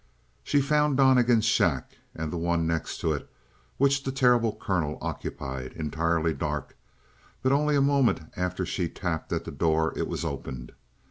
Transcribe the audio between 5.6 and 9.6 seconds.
entirely dark, but only a moment after she tapped at the